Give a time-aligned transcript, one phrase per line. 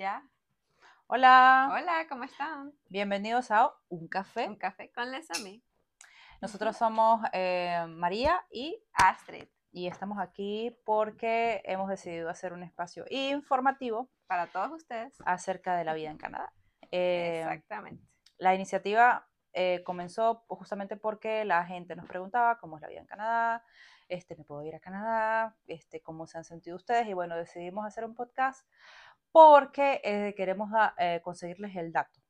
[0.00, 0.26] ¿Ya?
[1.08, 2.72] Hola, Hola, ¿cómo están?
[2.88, 4.48] bienvenidos a Un Café.
[4.48, 5.62] Un café con Les Amis.
[6.40, 13.04] Nosotros somos eh, María y, Astrid, y estamos aquí porque hemos decidido hacer un espacio
[13.10, 15.18] informativo para todos ustedes.
[15.26, 16.50] acerca de la vida en Canadá.
[16.90, 18.02] Eh, Exactamente.
[18.38, 23.06] la iniciativa eh, comenzó justamente porque la gente nos preguntaba cómo es la vida en
[23.06, 23.66] Canadá,
[24.10, 25.56] este, ¿me puedo ir a Canadá?
[25.68, 27.06] Este, ¿Cómo se han sentido ustedes?
[27.06, 28.66] Y bueno, decidimos hacer un podcast
[29.32, 32.20] porque eh, queremos da- eh, conseguirles el dato.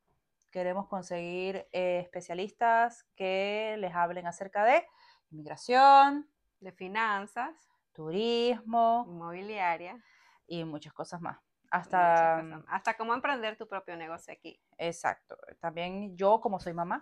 [0.51, 4.85] Queremos conseguir eh, especialistas que les hablen acerca de
[5.31, 10.03] inmigración, De finanzas, turismo inmobiliaria,
[10.47, 11.39] y muchas cosas más.
[11.71, 12.65] Hasta, cosas más.
[12.69, 14.61] hasta cómo emprender tu propio negocio aquí.
[14.77, 15.37] exacto.
[15.61, 17.01] También yo, como soy mamá,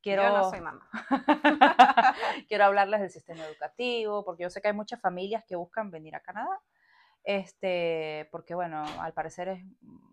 [0.00, 0.22] quiero...
[0.22, 0.88] Yo no soy mamá.
[2.48, 6.14] Quiero hablarles del sistema educativo, porque yo sé que hay muchas familias que buscan venir
[6.16, 6.58] a Canadá,
[7.26, 9.64] este, porque bueno, al parecer es,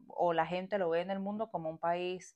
[0.10, 2.36] o la gente lo ve en el mundo como un país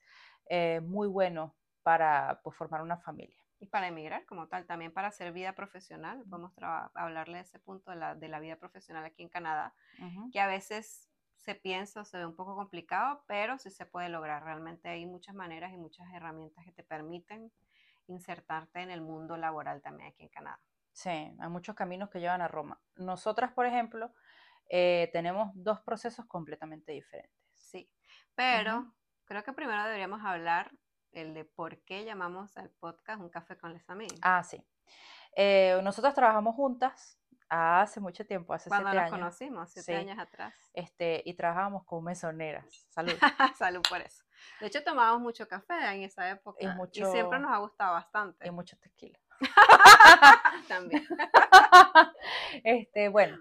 [0.50, 3.44] eh, muy bueno para pues, formar una familia.
[3.60, 6.24] Y para emigrar como tal, también para hacer vida profesional.
[6.28, 9.76] Vamos a hablarle de ese punto de la, de la vida profesional aquí en Canadá,
[9.98, 10.32] Ujú.
[10.32, 14.10] que a veces se piensa o se ve un poco complicado, pero sí se puede
[14.10, 14.44] lograr.
[14.44, 17.52] Realmente hay muchas maneras y muchas herramientas que te permiten
[18.08, 20.62] insertarte en el mundo laboral también aquí en Canadá.
[20.92, 22.82] Sí, hay muchos caminos que llevan a Roma.
[22.96, 24.14] Nosotras, por ejemplo,
[24.70, 27.38] eh, tenemos dos procesos completamente diferentes.
[27.54, 27.90] Sí,
[28.36, 28.94] pero Ujú.
[29.26, 30.72] creo que primero deberíamos hablar
[31.12, 34.14] el de por qué llamamos al podcast Un Café con Les Amis.
[34.22, 34.64] Ah, sí.
[35.36, 39.20] Eh, nosotras trabajamos juntas hace mucho tiempo, hace Cuando siete nos años.
[39.20, 39.98] conocimos, siete Sí.
[39.98, 40.54] años atrás.
[40.74, 42.86] este, y trabajábamos como mesoneras.
[42.90, 43.14] Salud.
[43.58, 44.24] Salud por eso.
[44.60, 48.48] De hecho, tomábamos mucho café en esa época y, mucho- siempre nos ha gustado bastante.
[48.48, 49.18] y mucho tequila.
[50.68, 51.06] También.
[52.64, 53.38] este, bueno,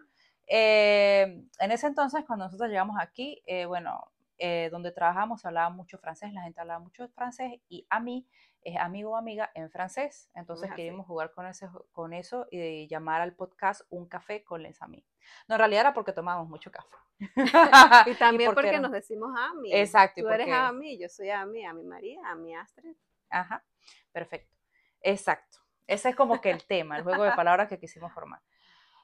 [0.47, 5.71] eh, en ese entonces, cuando nosotros llegamos aquí, eh, bueno, eh, donde trabajamos se hablaba
[5.71, 8.29] mucho francés, la gente hablaba mucho francés y a mí
[8.63, 10.29] es amigo o amiga en francés.
[10.35, 14.83] Entonces queríamos jugar con, ese, con eso y llamar al podcast Un Café con Les
[14.83, 15.05] Amis.
[15.49, 16.97] No, en realidad era porque tomábamos mucho café.
[18.11, 19.73] Y también porque, era- nos decimos Ami.
[19.73, 22.97] Exacto, Tú eres porque- Ami, yo soy Ami, Ami María, Ami Astrid.
[23.31, 23.65] Ajá,
[24.13, 24.53] perfecto.
[25.01, 25.59] Exacto.
[25.87, 28.43] Ese es como que el tema, el juego de palabras que quisimos formar.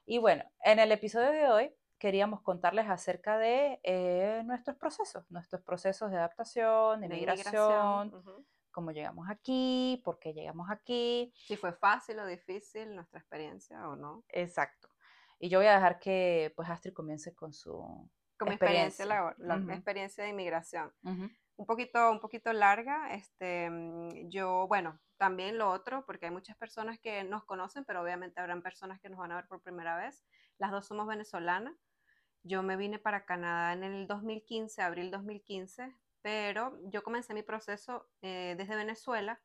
[0.05, 5.63] Y bueno, en el episodio de hoy queríamos contarles acerca de eh, nuestros procesos, nuestros
[5.63, 8.45] procesos de adaptación, de de inmigración, ujú.
[8.73, 11.33] cómo llegamos aquí, por qué llegamos aquí.
[11.47, 14.25] Si fue fácil o difícil nuestra experiencia o no.
[14.29, 14.89] Exacto.
[15.39, 17.73] Y yo voy a dejar que pues Astrid comience con su
[18.37, 19.07] Con mi experiencia, Experiencia.
[19.07, 19.71] labor- la Ujú.
[19.71, 20.93] experiencia de inmigración.
[21.05, 23.15] Ujú, un poquito, un poquito larga.
[23.15, 28.03] Este, mm, yo, bueno, también lo otro, porque hay muchas personas que nos conocen, pero
[28.03, 30.25] obviamente habrán personas que nos van a ver por primera vez.
[30.59, 31.75] Las dos somos venezolanas.
[32.45, 38.09] Yo me vine para Canadá en el 2015, abril 2015, pero yo comencé mi proceso
[38.21, 39.41] eh, desde Venezuela.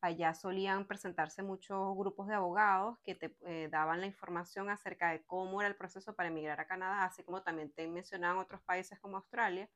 [0.00, 5.24] Allá solían presentarse muchos grupos de abogados que te eh, daban la información acerca de
[5.24, 9.00] cómo era el proceso para emigrar a Canadá, así como también te mencionaban otros países
[9.00, 9.68] como Australia.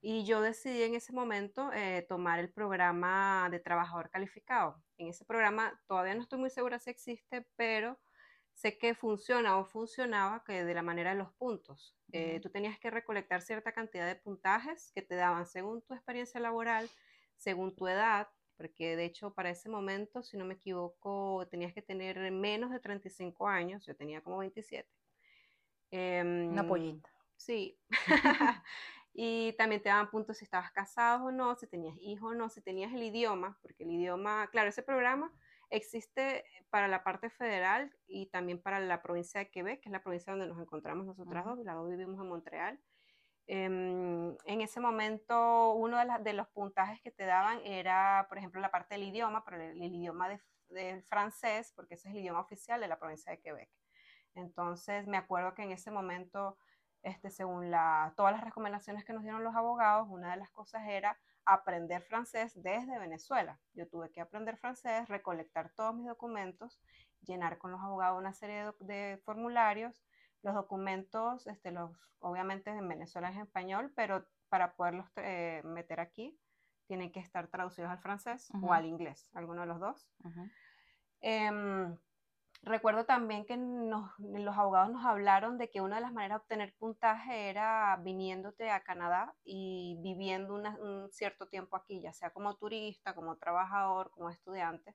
[0.00, 4.84] Y yo decidí en ese momento eh, tomar el programa de trabajador calificado.
[4.96, 7.98] En ese programa todavía no estoy muy segura si existe, pero
[8.52, 11.96] sé que funciona o funcionaba que de la manera de los puntos.
[12.12, 12.40] Eh, Ujú.
[12.40, 16.88] tú tenías que recolectar cierta cantidad de puntajes que te daban según tu experiencia laboral,
[17.36, 21.82] según tu edad, porque de hecho para ese momento, si no me equivoco, tenías que
[21.82, 24.90] tener menos de 35 años, yo tenía como 27.
[26.50, 27.10] Una Em, pollita.
[27.36, 27.80] Sí.
[29.20, 32.48] y también te daban puntos si estabas casado o no, si tenías hijos o no,
[32.48, 35.32] si tenías el idioma, porque el idioma, claro, ese programa
[35.70, 40.04] existe para la parte federal y también para la provincia de Quebec, que es la
[40.04, 41.56] provincia donde nos encontramos nosotras Ujú.
[41.56, 42.80] dos, las dos vivimos en Montreal.
[43.48, 48.38] Em, en ese momento, uno de, las- de los puntajes que te daban era, por
[48.38, 52.14] ejemplo, la parte del idioma, pero el, el idioma de- del francés, porque ese es
[52.14, 53.70] el idioma oficial de la provincia de Quebec.
[54.34, 56.58] Entonces, me acuerdo que en ese momento,
[57.02, 60.82] este, según la, todas las recomendaciones que nos dieron los abogados, una de las cosas
[60.88, 63.58] era aprender francés desde Venezuela.
[63.74, 66.80] Yo tuve que aprender francés, recolectar todos mis documentos,
[67.22, 70.04] llenar con los abogados una serie de, de formularios.
[70.42, 71.90] Los documentos, este, los,
[72.20, 76.38] obviamente en Venezuela es en español, pero para poderlos eh, meter aquí,
[76.86, 80.08] tienen que estar traducidos al francés o al inglés, alguno de los dos.
[82.62, 86.74] Recuerdo también que los abogados nos hablaron de que una de las maneras de obtener
[86.78, 93.14] puntaje era viniéndote a Canadá y viviendo un cierto tiempo aquí, ya sea como turista,
[93.14, 94.94] como trabajador, como estudiante.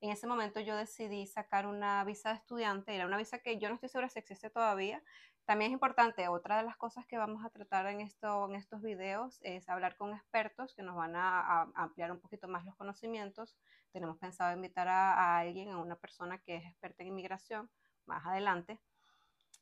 [0.00, 3.68] En ese momento yo decidí sacar una visa de estudiante, era una visa que yo
[3.68, 5.02] no estoy segura si existe todavía,
[5.44, 8.80] También es importante, otra de las cosas que vamos a tratar en, esto, en estos
[8.80, 13.54] videos es hablar con expertos que nos van a, ampliar un poquito más los conocimientos.
[13.92, 17.70] Tenemos pensado invitar a, alguien, a una persona que es experta en inmigración
[18.06, 18.80] más adelante,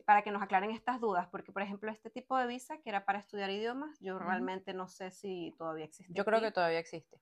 [0.05, 3.05] para que nos aclaren estas dudas, porque por ejemplo este tipo de visa que era
[3.05, 6.13] para estudiar idiomas, yo realmente no sé si todavía existe.
[6.13, 7.21] Yo creo que todavía existe.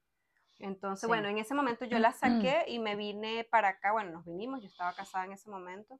[0.58, 4.26] Entonces, bueno, en ese momento yo la saqué y me vine para acá, bueno, nos
[4.26, 5.98] vinimos, yo estaba casada en ese momento,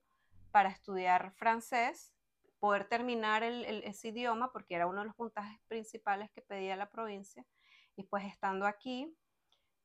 [0.50, 2.12] para estudiar francés
[2.60, 7.44] poder terminar ese idioma, porque era uno de los puntajes principales que pedía la provincia.
[7.96, 9.16] Y pues estando aquí,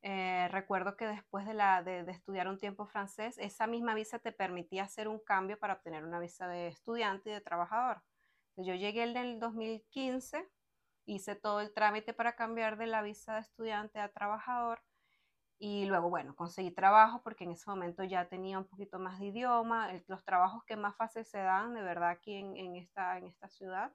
[0.02, 4.84] eh, recuerdo que después de, de, estudiar un tiempo francés, esa misma visa te permitía
[4.84, 8.02] hacer un cambio para obtener una visa de estudiante y de trabajador.
[8.56, 10.48] Yo llegué en el 2015,
[11.06, 14.82] hice todo el trámite para cambiar de la visa de estudiante a trabajador
[15.58, 19.26] y luego, bueno, conseguí trabajo porque en ese momento ya tenía un poquito más de
[19.26, 19.90] idioma.
[20.06, 23.48] los trabajos que más fácil se dan, de verdad, aquí en, en, esta, en esta
[23.48, 23.92] ciudad,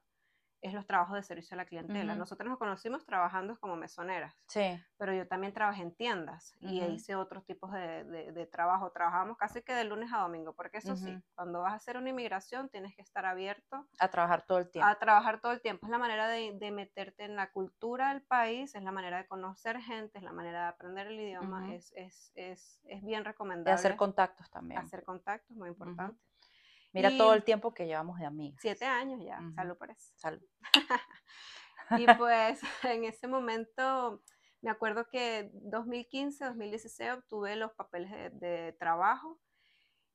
[0.61, 2.15] es los trabajos de servicio a la clientela.
[2.15, 4.35] Nosotros nos conocimos trabajando como mesoneras.
[4.47, 4.79] Sí.
[4.97, 8.91] Pero yo también trabajé en tiendas y hice otros tipos de, de, trabajo.
[8.91, 12.09] Trabajábamos casi que de lunes a domingo, porque eso sí, cuando vas a hacer una
[12.09, 13.87] inmigración tienes que estar abierto.
[13.99, 14.87] A trabajar todo el tiempo.
[14.87, 15.85] A trabajar todo el tiempo.
[15.87, 19.27] Es la manera de, de meterte en la cultura del país, es la manera de
[19.27, 21.73] conocer gente, es la manera de aprender el idioma.
[21.73, 23.71] es, es, es, es, bien recomendable.
[23.71, 24.79] De hacer contactos también.
[24.79, 26.19] Hacer contactos, muy importante.
[26.93, 28.59] Mira todo el tiempo que llevamos de amigas.
[28.61, 30.11] Siete años ya, salud por eso.
[30.15, 30.41] Salud.
[31.97, 34.21] y pues en ese momento
[34.61, 39.39] me acuerdo que 2015, 2016 obtuve los papeles de, trabajo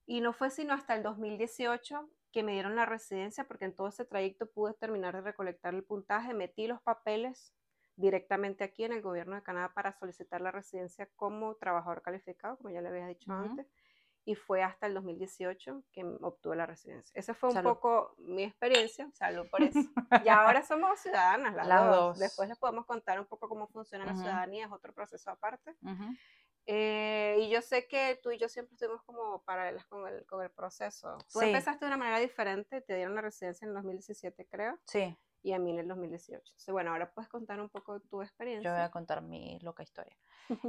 [0.07, 3.89] y no fue sino hasta el 2018 que me dieron la residencia porque en todo
[3.89, 7.55] ese trayecto pude terminar de recolectar el puntaje, metí los papeles
[7.97, 12.71] directamente aquí en el gobierno de Canadá para solicitar la residencia como trabajador calificado, como
[12.71, 13.67] ya le había dicho antes
[14.27, 17.19] y fue hasta el 2018 que obtuve la residencia.
[17.19, 19.79] Esa fue un poco mi experiencia, salud por eso.
[20.27, 22.19] y ahora somos ciudadanas, las, dos.
[22.19, 25.77] Después les podemos contar un poco cómo funciona la ciudadanía, es otro proceso aparte.
[26.67, 30.43] Eh, y yo sé que tú y yo siempre estuvimos como paralelas con el, con
[30.43, 31.19] el proceso.
[31.33, 34.77] Tú empezaste de una manera diferente, te dieron la residencia en el 2017, creo.
[34.87, 35.17] Sí.
[35.45, 36.35] Y a mí en el 2018.
[36.35, 38.69] Entonces, bueno, ahora puedes contar un poco tu experiencia.
[38.69, 40.19] Yo voy a contar mi loca historia.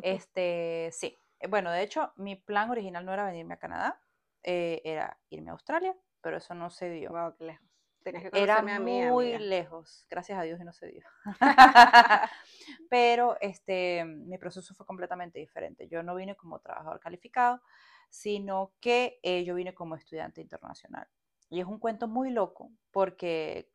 [0.04, 1.18] este, sí,
[1.50, 4.02] bueno, de hecho, mi plan original no era venirme a Canadá,
[4.44, 7.12] eh, era irme a Australia, pero eso no se dio.
[7.12, 7.68] Wow, qué lejos.
[8.04, 11.04] que era muy lejos, gracias a Dios y no se dio.
[12.90, 15.88] pero este, mi proceso fue completamente diferente.
[15.88, 17.62] Yo no vine como trabajador calificado,
[18.10, 21.08] sino que eh, yo vine como estudiante internacional.
[21.50, 23.72] Y es un cuento muy loco porque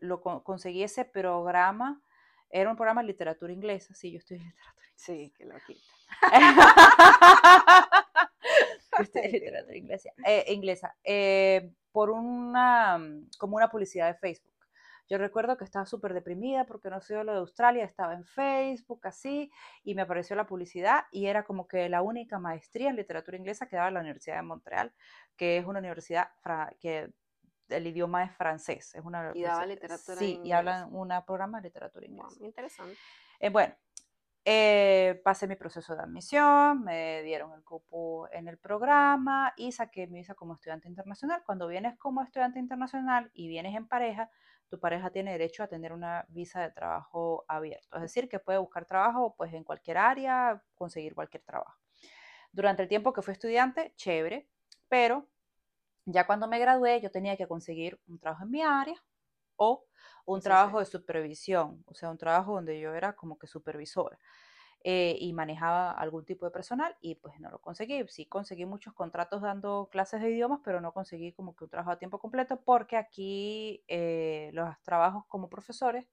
[0.00, 2.02] lo conseguí ese programa,
[2.50, 5.04] era un programa de literatura inglesa, sí, yo estudié literatura inglesa.
[5.04, 5.82] Sí, que lo quita.
[9.30, 14.54] literatura inglesa, eh, inglesa eh, por una, mm, como una publicidad de Facebook.
[15.08, 19.06] Yo recuerdo que estaba súper deprimida porque no sé lo de Australia, estaba en Facebook
[19.06, 19.50] así
[19.82, 23.68] y me apareció la publicidad y era como que la única maestría en literatura inglesa
[23.68, 24.92] que daba la Universidad de Montreal,
[25.36, 26.28] que es una universidad
[26.78, 27.10] que
[27.68, 28.94] el idioma es francés.
[28.94, 32.44] Es una y daba literatura Sí, y hablan un programa de literatura inglesa.
[32.44, 32.96] interesante.
[33.40, 33.74] Eh, bueno,
[34.44, 40.06] eh, pasé mi proceso de admisión, me dieron el cupo en el programa y saqué
[40.06, 41.42] mi visa como estudiante internacional.
[41.44, 44.30] Cuando vienes como estudiante internacional y vienes en pareja,
[44.68, 47.96] tu pareja tiene derecho a tener una visa de trabajo abierto.
[47.96, 51.78] Es decir, que puede buscar trabajo pues en cualquier área, conseguir cualquier trabajo.
[52.52, 54.48] Durante el tiempo que fui estudiante, chévere,
[54.88, 55.28] pero
[56.10, 58.96] ya cuando me gradué yo tenía que conseguir un trabajo en mi área
[59.56, 59.84] o
[60.24, 64.18] un trabajo de supervisión, o sea, un trabajo donde yo era como que supervisora.
[64.84, 68.04] Eh, y manejaba algún tipo de personal y pues no lo conseguí.
[68.08, 71.90] Sí conseguí muchos contratos dando clases de idiomas, pero no conseguí como que un trabajo
[71.90, 76.06] a tiempo completo porque aquí eh, los trabajos como profesores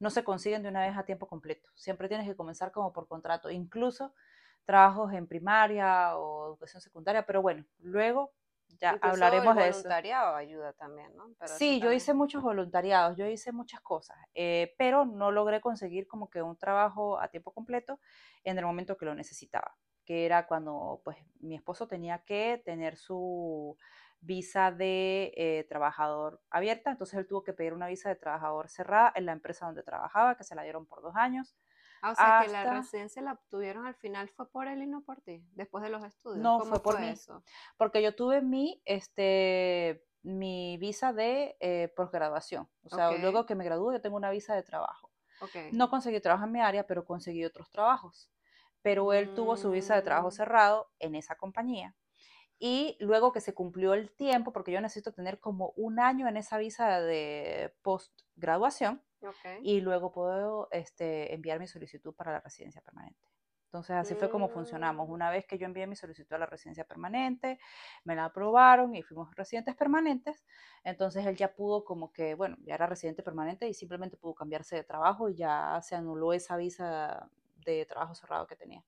[0.00, 1.70] no se consiguen de una vez a tiempo completo.
[1.76, 4.12] Siempre tienes que comenzar como por contrato, incluso
[4.64, 8.32] trabajos en primaria o educación secundaria, pero bueno, luego
[8.80, 9.78] ya hablaremos de eso.
[9.78, 11.34] voluntariado ayuda también, ¿no?
[11.46, 16.30] sí, yo hice muchos voluntariados, yo hice muchas cosas, eh, pero no logré conseguir como
[16.30, 18.00] que un trabajo a tiempo completo
[18.44, 22.96] en el momento que lo necesitaba, que era cuando pues mi esposo tenía que tener
[22.96, 23.76] su
[24.20, 29.12] visa de eh, trabajador abierta, entonces él tuvo que pedir una visa de trabajador cerrada
[29.14, 31.56] en la empresa donde trabajaba, que se la dieron por dos años.
[32.02, 35.02] Ah, o sea, que la residencia la obtuvieron al final fue por él y no
[35.02, 36.42] por ti, después de los estudios.
[36.42, 37.08] No, fue por mí.
[37.08, 37.42] Eso?
[37.76, 42.68] Porque yo tuve mi, este, mi visa de eh, posgraduación.
[42.82, 45.10] O sea, luego que me gradué, yo tengo una visa de trabajo.
[45.72, 48.30] No conseguí trabajo en mi área, pero conseguí otros trabajos.
[48.82, 50.32] Pero él tuvo su visa de trabajo mm.
[50.32, 51.94] cerrado en esa compañía.
[52.58, 56.36] Y luego que se cumplió el tiempo, porque yo necesito tener como un año en
[56.36, 59.02] esa visa de postgraduación,
[59.62, 63.28] y luego puedo este, enviar mi solicitud para la residencia permanente.
[63.68, 65.08] Entonces así fue como funcionamos.
[65.08, 65.12] Mm.
[65.12, 67.58] Una vez que yo envié mi solicitud a la residencia permanente,
[68.04, 70.42] me la aprobaron y fuimos residentes permanentes,
[70.84, 74.76] entonces él ya pudo como que, bueno, ya era residente permanente y simplemente pudo cambiarse
[74.76, 78.82] de trabajo y ya se anuló esa visa de trabajo cerrado que tenía.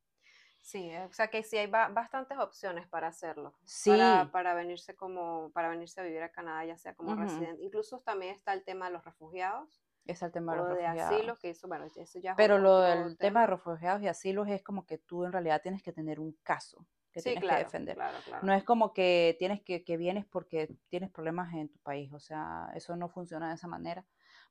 [0.62, 4.95] Sí, o sea que sí hay ba- bastantes opciones para hacerlo, Sí, para, para venirse
[4.95, 7.62] como, para venirse a vivir a Canadá, ya sea como residente.
[7.62, 11.37] Incluso también está el tema de los refugiados es el tema de los de asilo,
[11.37, 11.38] refugiados.
[11.38, 14.62] que eso, bueno, eso ya Pero otro, lo del tema de refugiados y asilos es
[14.62, 17.97] como que tú en realidad tienes que tener un caso que Sí, tienes que defender.
[17.97, 18.55] claro, No claro.
[18.55, 22.71] es como que tienes que, que vienes porque tienes problemas en tu país, o sea,
[22.75, 24.07] eso no funciona de esa manera.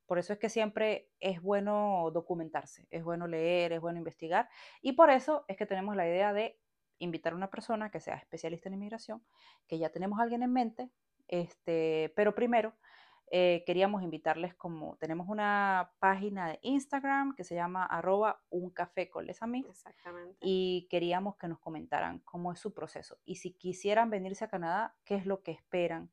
[0.09, 4.49] Por eso es que siempre es bueno documentarse, es bueno leer, es bueno investigar,
[4.81, 6.59] y por eso es que tenemos la idea de
[6.97, 9.23] invitar a una persona que sea especialista en inmigración,
[9.67, 10.89] que ya tenemos a alguien en mente,
[11.27, 12.73] este, pero primero
[13.29, 19.11] eh, queríamos invitarles como tenemos una página de Instagram que se llama arroba un café
[19.11, 20.37] con les Exactamente.
[20.41, 24.95] y queríamos que nos comentaran cómo es su proceso y si quisieran venirse a Canadá,
[25.05, 26.11] qué es lo que esperan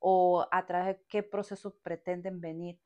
[0.00, 2.78] o a través de qué proceso pretenden venir.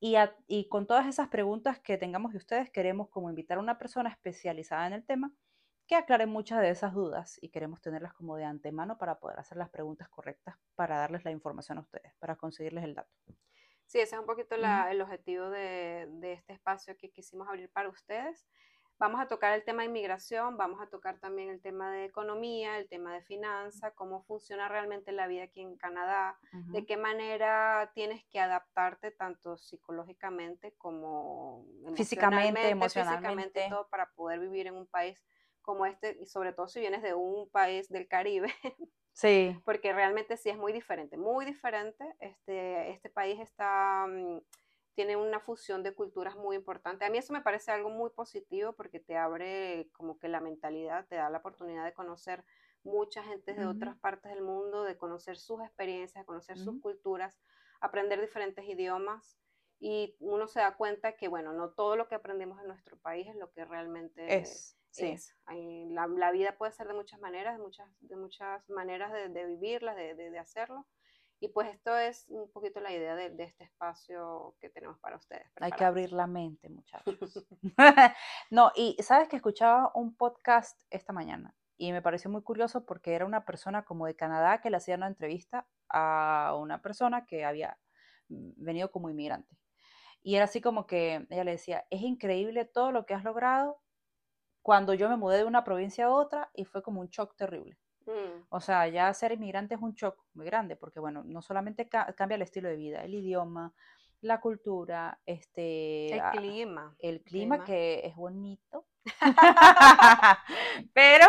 [0.00, 3.60] Y, a- y con todas esas preguntas que tengamos de ustedes, queremos como invitar a
[3.60, 5.32] una persona especializada en el tema
[5.86, 9.58] que aclare muchas de esas dudas y queremos tenerlas como de antemano para poder hacer
[9.58, 13.10] las preguntas correctas para darles la información a ustedes, para conseguirles el dato.
[13.86, 17.70] Sí, ese es un poquito la- el objetivo de, de este espacio que quisimos abrir
[17.70, 18.46] para ustedes.
[19.00, 22.76] Vamos a tocar el tema de inmigración, vamos a tocar también el tema de economía,
[22.78, 26.38] el tema de finanzas, cómo funciona realmente la vida aquí en Canadá,
[26.70, 26.86] de ujú.
[26.86, 33.62] qué manera tienes que adaptarte tanto psicológicamente como Físicamente, emocionalmente, físicamente, emocionalmente.
[33.62, 35.26] todo para poder vivir en un país
[35.62, 38.52] como este y sobre todo si vienes de un país del Caribe,
[39.12, 42.04] Sí, porque realmente sí es muy diferente, muy diferente.
[42.18, 44.40] Este, este país está, mm,
[45.00, 47.04] tiene una fusión de culturas muy importante.
[47.04, 51.06] A mí eso me parece algo muy positivo porque te abre como que la mentalidad,
[51.08, 52.44] te da la oportunidad de conocer
[52.82, 56.74] mucha gente de ujú, otras partes del mundo, de conocer sus experiencias, de conocer sus
[56.74, 56.80] ujú.
[56.80, 57.40] culturas,
[57.80, 59.38] aprender diferentes idiomas.
[59.78, 63.26] Y uno se da cuenta que, bueno, no todo lo que aprendemos en nuestro país
[63.28, 65.22] es lo que realmente Es, sí.
[65.22, 65.34] es.
[65.46, 69.46] La, la vida puede ser de muchas maneras, de muchas, de muchas maneras de, de
[69.46, 70.86] vivirla, de, de- de hacerlo.
[71.40, 75.16] Y pues esto es un poquito la idea de, de este espacio que tenemos para
[75.16, 75.46] ustedes.
[75.60, 77.04] Hay que abrir la mente, muchachos.
[78.50, 83.14] No, y sabes que escuchaba un podcast esta mañana y me pareció muy curioso porque
[83.14, 87.46] era una persona como de Canadá que le hacía una entrevista a una persona que
[87.46, 87.78] había
[88.28, 89.56] venido como inmigrante.
[90.22, 93.80] Y era así como que ella le decía, es increíble todo lo que has logrado
[94.60, 97.78] cuando yo me mudé de una provincia a otra y fue como un shock terrible.
[98.06, 101.88] Mm, O sea, ya ser inmigrante es un shock muy grande, porque bueno, no solamente
[101.88, 103.72] ca- cambia el estilo de vida, el idioma,
[104.22, 107.64] la cultura, este, el clima, el el clima clima.
[107.64, 108.86] que es bonito,
[110.92, 111.26] pero,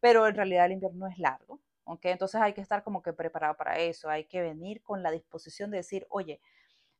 [0.00, 2.00] pero en realidad el invierno es largo, ¿ok?
[2.06, 5.70] Entonces hay que estar como que preparado para eso, hay que venir con la disposición
[5.70, 6.40] de decir, oye,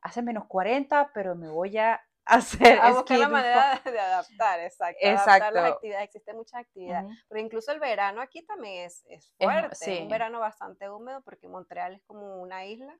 [0.02, 5.08] hace menos 40, pero me voy a hacer A buscar la manera de, adaptar, exacto.
[5.08, 5.74] Adaptar las Exacto.
[5.74, 7.06] actividades, existen muchas actividades.
[7.06, 7.16] Ujú.
[7.28, 9.98] Pero incluso el verano aquí también es, es fuerte, es sí.
[9.98, 12.98] un verano bastante húmedo porque Montreal es como una isla,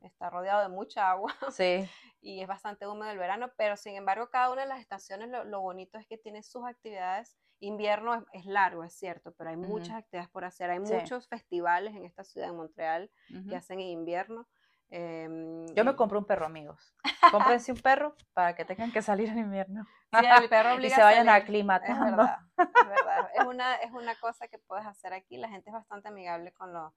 [0.00, 1.34] está rodeado de mucha agua.
[1.56, 5.28] Sí, y es bastante húmedo el verano, pero sin embargo cada una de las estaciones
[5.30, 7.36] lo, lo bonito es que tiene sus actividades.
[7.60, 10.70] Invierno es, es largo, es cierto, pero hay muchas actividades por hacer.
[10.70, 10.94] Hay Sí.
[10.96, 13.10] muchos festivales en esta ciudad de Montreal
[13.48, 13.56] que ujú.
[13.56, 14.48] hacen en invierno.
[14.90, 16.94] Em, Yo me compré un perro, amigos.
[17.30, 21.00] Cómprense un perro para que tengan que salir en invierno sí, el perro y se
[21.00, 21.28] a vayan.
[21.28, 22.16] Es aclimatando.
[22.16, 23.30] verdad, es verdad.
[23.34, 25.36] Es una, es una cosa que puedes hacer aquí.
[25.36, 26.92] La gente es bastante amigable con los,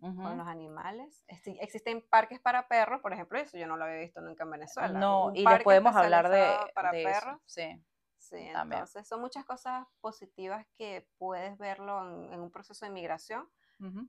[0.00, 0.36] con Ujú.
[0.38, 1.24] los animales.
[1.28, 4.50] Este, existen parques para perros, por ejemplo, eso yo no lo había visto nunca en
[4.50, 4.98] Venezuela.
[5.00, 7.20] No, un y les podemos hablar de, para de eso.
[7.20, 7.40] perros.
[7.46, 7.82] Sí,
[8.18, 8.80] Sí, también.
[8.80, 13.48] entonces son muchas cosas positivas que puedes verlo en, en un proceso de inmigración.
[13.78, 14.08] Ujú.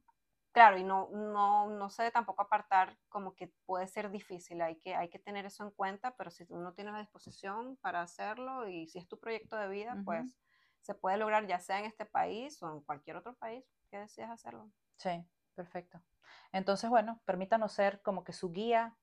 [0.57, 4.79] Claro, y no, no, no se debe tampoco apartar como que puede ser difícil, hay
[4.79, 8.67] que, hay que tener eso en cuenta, pero si uno tiene la disposición para hacerlo
[8.67, 10.39] y si es tu proyecto de vida, pues
[10.81, 14.31] se puede lograr ya sea en este país o en cualquier otro país que decidas
[14.31, 14.71] hacerlo.
[14.97, 15.23] Sí,
[15.55, 16.03] perfecto.
[16.51, 18.97] Entonces, bueno, permítanos ser como que su guía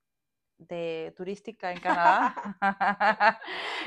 [0.67, 2.35] de turística en Canadá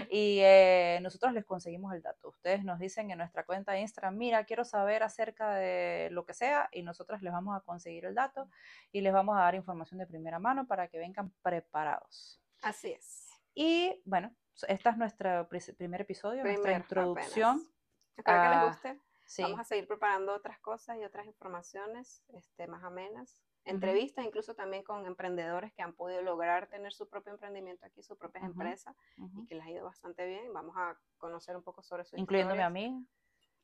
[0.10, 2.30] y eh, nosotros les conseguimos el dato.
[2.30, 6.34] Ustedes nos dicen en nuestra cuenta de Instagram, mira, quiero saber acerca de lo que
[6.34, 8.50] sea y nosotros les vamos a conseguir el dato
[8.92, 12.42] y les vamos a dar información de primera mano para que vengan preparados.
[12.62, 13.30] Así es.
[13.54, 14.36] Y bueno,
[14.68, 17.50] este es nuestro pri- primer episodio, nuestra Primer, introducción.
[17.58, 17.74] apenas.
[18.18, 19.02] Espero que les guste.
[19.26, 19.42] Sí.
[19.42, 23.42] Vamos a seguir preparando otras cosas y otras informaciones este, más amenas.
[23.68, 28.18] Entrevistas incluso también con emprendedores que han podido lograr tener su propio emprendimiento aquí, sus
[28.18, 28.96] propias Ujú, empresas
[29.36, 30.54] y que les ha ido bastante bien.
[30.54, 32.92] Vamos a conocer un poco sobre su Incluyéndome a historias.
[32.92, 33.08] mí.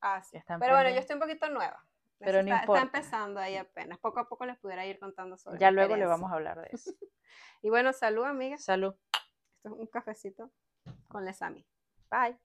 [0.02, 0.38] Ah, sí.
[0.38, 1.86] está Pero bueno, yo estoy un poquito nueva.
[2.20, 2.82] Pero no está, está importa.
[2.82, 3.98] empezando ahí apenas.
[4.00, 6.70] Poco a poco les pudiera ir contando sobre Ya luego le vamos a hablar de
[6.74, 6.92] eso.
[7.62, 8.62] Y bueno, salud, amigas.
[8.64, 8.94] Salud.
[9.56, 10.52] Esto es un cafecito
[11.08, 11.66] con Lesami.
[12.12, 12.38] Bye.